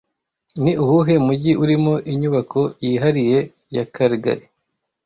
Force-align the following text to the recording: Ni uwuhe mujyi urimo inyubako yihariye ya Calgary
Ni 0.63 0.71
uwuhe 0.83 1.13
mujyi 1.25 1.51
urimo 1.63 1.93
inyubako 2.11 2.61
yihariye 2.85 3.39
ya 3.75 3.83
Calgary 3.93 4.43